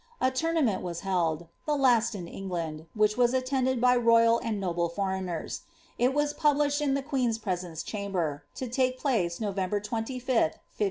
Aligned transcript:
A 0.19 0.31
tournament 0.31 0.81
was 0.81 1.01
^eld— 1.01 1.45
the 1.67 1.75
last 1.75 2.15
in 2.15 2.27
England, 2.27 2.87
which 2.95 3.17
was 3.17 3.35
attended 3.35 3.79
by 3.79 3.95
royal 3.95 4.39
and 4.39 4.59
noble 4.59 4.89
breigners. 4.89 5.59
It 5.99 6.11
was 6.15 6.33
published 6.33 6.81
in 6.81 6.95
the 6.95 7.03
queen's 7.03 7.37
presence 7.37 7.83
chimber,* 7.83 8.43
to 8.55 8.67
take 8.67 8.99
ylace 9.01 9.39
November 9.39 9.79
25th, 9.79 10.57
1554. 10.57 10.59